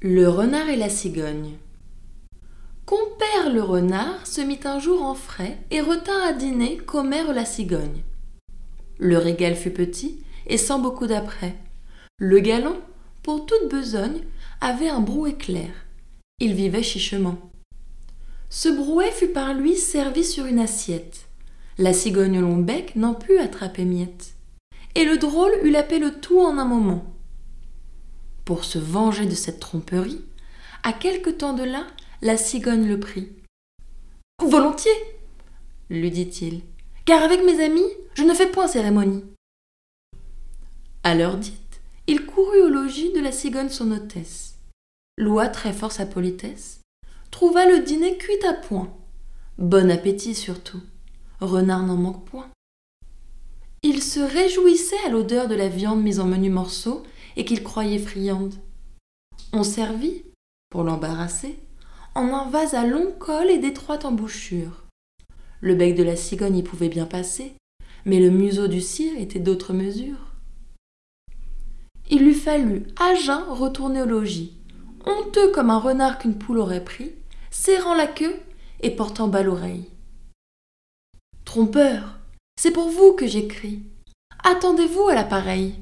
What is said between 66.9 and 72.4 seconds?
passer, mais le museau du cire était d'autre mesure. Il lui